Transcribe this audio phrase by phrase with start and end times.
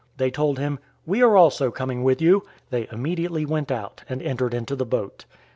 [0.17, 4.55] They told him, "We are also coming with you." They immediately went out, and entered
[4.55, 5.25] into the boat.